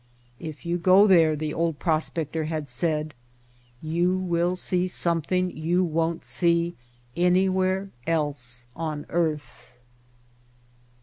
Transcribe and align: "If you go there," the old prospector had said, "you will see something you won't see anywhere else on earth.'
"If 0.39 0.65
you 0.65 0.79
go 0.79 1.05
there," 1.05 1.35
the 1.35 1.53
old 1.53 1.77
prospector 1.77 2.45
had 2.45 2.67
said, 2.67 3.13
"you 3.83 4.17
will 4.17 4.55
see 4.55 4.87
something 4.87 5.55
you 5.55 5.83
won't 5.83 6.25
see 6.25 6.75
anywhere 7.15 7.91
else 8.07 8.65
on 8.75 9.05
earth.' 9.09 9.77